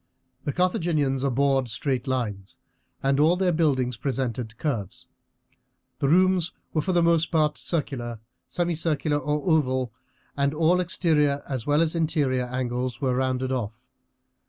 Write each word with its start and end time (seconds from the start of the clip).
The 0.45 0.51
Carthaginians 0.51 1.23
abhorred 1.23 1.67
straight 1.67 2.07
lines, 2.07 2.57
and 3.03 3.19
all 3.19 3.35
their 3.35 3.51
buildings 3.51 3.97
presented 3.97 4.57
curves. 4.57 5.07
The 5.99 6.09
rooms 6.09 6.53
were 6.73 6.81
for 6.81 6.91
the 6.91 7.03
most 7.03 7.29
part 7.29 7.55
circular, 7.55 8.19
semicircular, 8.47 9.19
or 9.19 9.43
oval, 9.45 9.93
and 10.35 10.55
all 10.55 10.79
exterior 10.79 11.43
as 11.47 11.67
well 11.67 11.83
as 11.83 11.93
interior 11.95 12.45
angles 12.45 12.99
were 12.99 13.13
rounded 13.13 13.51
off. 13.51 13.85